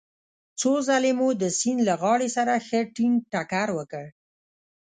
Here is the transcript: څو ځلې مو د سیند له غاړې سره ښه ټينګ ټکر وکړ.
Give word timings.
څو 0.59 0.71
ځلې 0.87 1.11
مو 1.19 1.27
د 1.41 1.43
سیند 1.59 1.79
له 1.89 1.93
غاړې 2.01 2.29
سره 2.37 2.53
ښه 2.67 2.79
ټينګ 2.95 3.15
ټکر 3.31 3.67
وکړ. 3.77 4.05